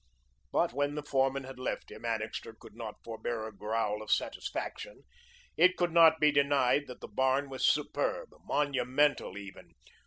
[0.51, 5.03] But when the foreman had left him, Annixter could not forbear a growl of satisfaction.
[5.57, 9.73] It could not be denied that the barn was superb, monumental even.